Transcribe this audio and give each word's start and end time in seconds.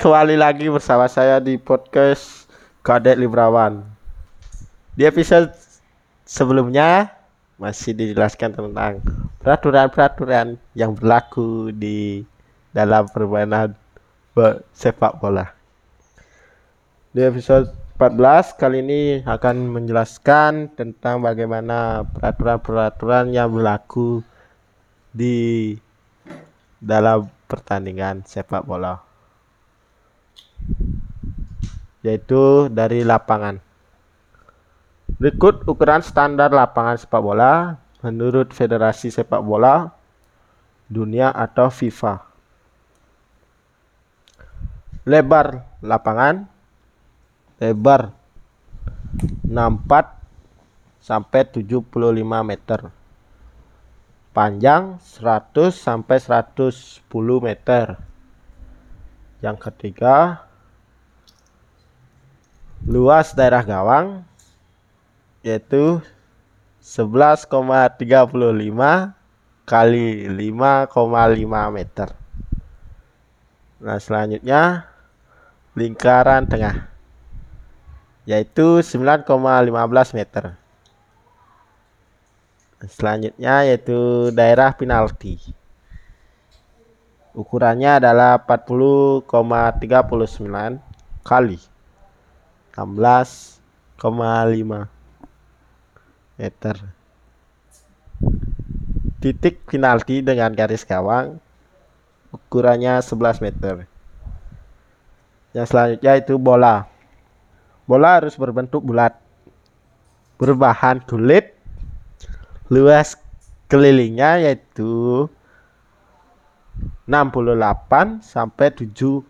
kembali 0.00 0.40
lagi 0.40 0.64
bersama 0.72 1.04
saya 1.12 1.44
di 1.44 1.60
podcast 1.60 2.48
Kadek 2.80 3.20
Librawan. 3.20 3.84
Di 4.96 5.04
episode 5.04 5.52
sebelumnya 6.24 7.12
masih 7.60 7.92
dijelaskan 7.92 8.56
tentang 8.56 9.04
peraturan-peraturan 9.44 10.56
yang 10.72 10.96
berlaku 10.96 11.68
di 11.76 12.24
dalam 12.72 13.12
permainan 13.12 13.76
sepak 14.72 15.20
bola. 15.20 15.52
Di 17.12 17.20
episode 17.20 17.68
14 18.00 18.56
kali 18.56 18.80
ini 18.80 19.02
akan 19.28 19.68
menjelaskan 19.68 20.80
tentang 20.80 21.20
bagaimana 21.20 22.08
peraturan-peraturan 22.08 23.36
yang 23.36 23.52
berlaku 23.52 24.24
di 25.12 25.76
dalam 26.80 27.28
pertandingan 27.44 28.24
sepak 28.24 28.64
bola 28.64 29.09
yaitu 32.00 32.72
dari 32.72 33.04
lapangan. 33.04 33.60
Berikut 35.20 35.68
ukuran 35.68 36.00
standar 36.00 36.48
lapangan 36.54 36.96
sepak 36.96 37.20
bola 37.20 37.76
menurut 38.00 38.56
Federasi 38.56 39.12
Sepak 39.12 39.44
Bola 39.44 39.92
Dunia 40.88 41.30
atau 41.30 41.68
FIFA. 41.68 42.24
Lebar 45.06 45.64
lapangan 45.84 46.48
lebar 47.60 48.10
64 49.46 51.04
sampai 51.04 51.42
75 51.46 51.84
meter. 52.42 52.80
Panjang 54.30 54.96
100 55.02 55.74
sampai 55.74 56.16
110 56.22 57.02
meter. 57.42 57.98
Yang 59.42 59.56
ketiga, 59.68 60.46
luas 62.88 63.36
daerah 63.36 63.60
gawang 63.60 64.24
yaitu 65.44 66.00
11,35 66.80 67.52
kali 69.68 70.24
5,5 70.28 71.76
meter. 71.76 72.08
Nah, 73.80 73.96
selanjutnya 74.00 74.84
lingkaran 75.76 76.48
tengah 76.48 76.88
yaitu 78.24 78.80
9,15 78.80 80.16
meter. 80.16 80.56
Selanjutnya 82.88 83.68
yaitu 83.68 84.32
daerah 84.32 84.72
penalti. 84.72 85.36
Ukurannya 87.36 88.00
adalah 88.00 88.40
40,39 88.40 89.28
kali 91.20 91.60
16,5 92.74 94.88
meter. 96.40 96.76
Titik 99.20 99.68
penalti 99.68 100.24
dengan 100.24 100.56
garis 100.56 100.88
gawang 100.88 101.36
ukurannya 102.32 103.02
11 103.02 103.42
meter. 103.44 103.84
Yang 105.52 105.66
selanjutnya 105.74 106.12
itu 106.16 106.38
bola. 106.38 106.86
Bola 107.84 108.22
harus 108.22 108.38
berbentuk 108.38 108.86
bulat, 108.86 109.18
berbahan 110.38 111.02
kulit 111.04 111.58
luas 112.70 113.18
kelilingnya 113.66 114.46
yaitu 114.46 115.26
68 117.10 118.22
sampai 118.22 118.70
71 118.70 119.26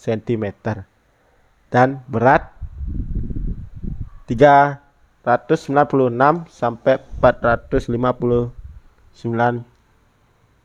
cm 0.00 0.56
dan 1.68 2.00
berat 2.08 2.48
396 4.24 4.80
sampai 6.48 6.96
459 7.20 8.56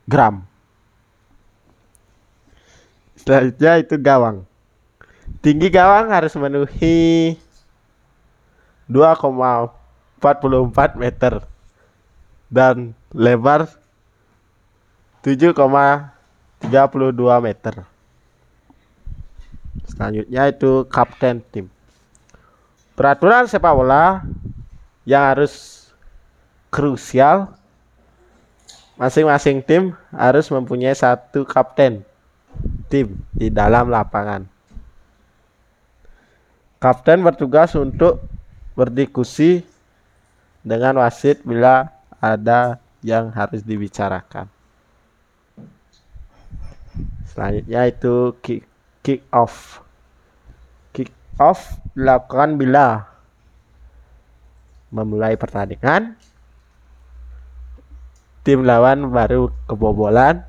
gram. 0.08 0.48
Selanjutnya 3.20 3.76
itu 3.82 3.98
gawang. 3.98 4.46
Tinggi 5.42 5.66
gawang 5.68 6.14
harus 6.14 6.30
memenuhi 6.38 7.34
2,44 8.86 10.94
meter 10.94 11.42
dan 12.46 12.94
lebar 13.10 13.66
7,32 15.26 15.58
meter. 17.42 17.95
Selanjutnya 19.84 20.42
itu 20.48 20.88
kapten 20.88 21.44
tim. 21.52 21.66
Peraturan 22.96 23.44
sepak 23.44 23.76
bola 23.76 24.24
yang 25.04 25.36
harus 25.36 25.86
krusial 26.72 27.52
masing-masing 28.96 29.60
tim 29.60 29.92
harus 30.08 30.48
mempunyai 30.48 30.96
satu 30.96 31.44
kapten 31.44 32.00
tim 32.88 33.20
di 33.36 33.52
dalam 33.52 33.92
lapangan. 33.92 34.48
Kapten 36.80 37.20
bertugas 37.20 37.76
untuk 37.76 38.24
berdiskusi 38.76 39.64
dengan 40.64 41.00
wasit 41.00 41.40
bila 41.44 41.88
ada 42.20 42.80
yang 43.04 43.32
harus 43.32 43.64
dibicarakan. 43.64 44.48
Selanjutnya 47.28 47.88
itu 47.88 48.32
kick 49.06 49.22
off. 49.30 49.78
Kick 50.90 51.14
off 51.38 51.78
dilakukan 51.94 52.58
bila 52.58 53.06
memulai 54.90 55.38
pertandingan 55.38 56.18
tim 58.42 58.66
lawan 58.66 59.06
baru 59.14 59.50
kebobolan. 59.70 60.42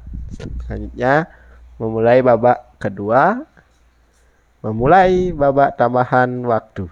Selanjutnya 0.65 1.29
memulai 1.77 2.25
babak 2.25 2.81
kedua, 2.81 3.45
memulai 4.65 5.29
babak 5.33 5.77
tambahan 5.77 6.41
waktu 6.41 6.89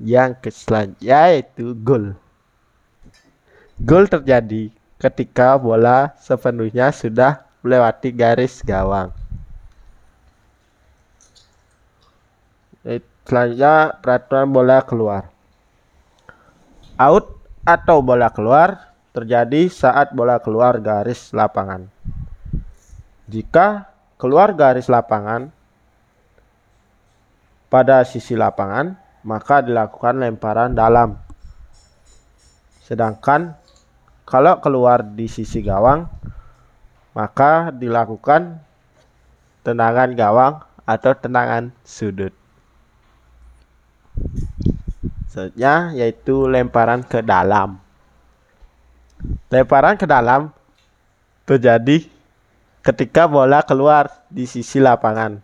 yang 0.00 0.36
selanjutnya 0.40 1.36
yaitu 1.36 1.72
gol. 1.80 2.12
Gol 3.80 4.04
terjadi 4.08 4.68
ketika 5.00 5.56
bola 5.56 6.12
sepenuhnya 6.20 6.92
sudah 6.92 7.45
melewati 7.66 8.14
garis 8.14 8.62
gawang. 8.62 9.10
Selanjutnya 13.26 13.98
peraturan 13.98 14.54
bola 14.54 14.78
keluar. 14.86 15.26
Out 16.94 17.34
atau 17.66 17.98
bola 17.98 18.30
keluar 18.30 18.94
terjadi 19.10 19.66
saat 19.66 20.14
bola 20.14 20.38
keluar 20.38 20.78
garis 20.78 21.34
lapangan. 21.34 21.90
Jika 23.26 23.90
keluar 24.14 24.54
garis 24.54 24.86
lapangan 24.86 25.50
pada 27.66 28.06
sisi 28.06 28.38
lapangan, 28.38 28.94
maka 29.26 29.58
dilakukan 29.66 30.22
lemparan 30.22 30.78
dalam. 30.78 31.18
Sedangkan 32.86 33.58
kalau 34.22 34.62
keluar 34.62 35.02
di 35.02 35.26
sisi 35.26 35.66
gawang, 35.66 36.06
maka 37.16 37.72
dilakukan 37.72 38.60
tendangan 39.64 40.12
gawang 40.12 40.60
atau 40.84 41.16
tendangan 41.16 41.72
sudut. 41.80 42.30
Selanjutnya 45.32 45.96
yaitu 45.96 46.44
lemparan 46.44 47.00
ke 47.00 47.24
dalam. 47.24 47.80
Lemparan 49.48 49.96
ke 49.96 50.04
dalam 50.04 50.52
terjadi 51.48 52.04
ketika 52.84 53.24
bola 53.24 53.64
keluar 53.64 54.12
di 54.28 54.44
sisi 54.44 54.76
lapangan. 54.76 55.40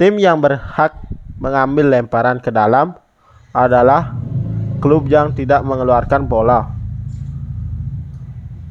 Tim 0.00 0.16
yang 0.16 0.40
berhak 0.40 0.96
mengambil 1.36 1.92
lemparan 1.92 2.40
ke 2.40 2.48
dalam 2.48 2.96
adalah 3.52 4.16
klub 4.80 5.06
yang 5.06 5.36
tidak 5.36 5.60
mengeluarkan 5.62 6.24
bola. 6.26 6.81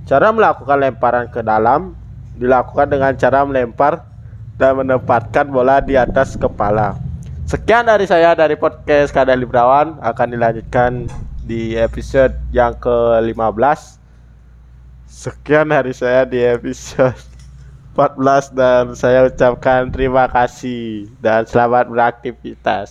Cara 0.10 0.34
melakukan 0.34 0.78
lemparan 0.82 1.30
ke 1.30 1.42
dalam 1.46 1.94
dilakukan 2.40 2.90
dengan 2.90 3.14
cara 3.14 3.46
melempar 3.46 4.02
dan 4.58 4.82
menempatkan 4.82 5.50
bola 5.50 5.82
di 5.82 5.98
atas 5.98 6.34
kepala. 6.38 6.98
Sekian 7.46 7.86
dari 7.86 8.08
saya 8.08 8.34
dari 8.34 8.56
podcast 8.56 9.12
Kadal 9.12 9.44
Librawan 9.44 10.00
akan 10.00 10.28
dilanjutkan 10.34 11.06
di 11.44 11.76
episode 11.76 12.34
yang 12.56 12.74
ke-15. 12.80 14.00
Sekian 15.12 15.68
dari 15.68 15.92
saya 15.92 16.24
di 16.24 16.40
episode 16.40 17.20
14 17.94 18.56
dan 18.56 18.84
saya 18.96 19.28
ucapkan 19.28 19.92
terima 19.92 20.32
kasih 20.32 21.12
dan 21.20 21.44
selamat 21.44 21.92
beraktivitas. 21.92 22.88